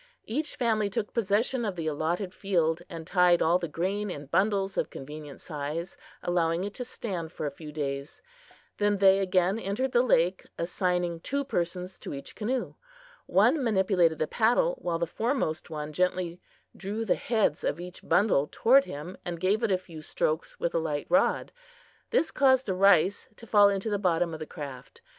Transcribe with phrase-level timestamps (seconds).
[0.25, 4.75] Each family took possession of the allotted field, and tied all the grain in bundles
[4.75, 8.19] of convenient size, allowing it to stand for a few days.
[8.79, 12.73] Then they again entered the lake, assigning two persons to each canoe.
[13.27, 16.41] One manipulated the paddle, while the foremost one gently
[16.75, 20.73] drew the heads of each bundle toward him and gave it a few strokes with
[20.73, 21.51] a light rod.
[22.09, 25.01] This caused the rice to fall into the bottom of the craft.